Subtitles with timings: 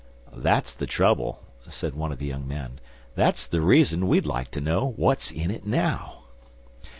[0.35, 2.79] "That's the trouble," said one of the young men.
[3.13, 6.23] "That's the reason we'd like to know what's in it now.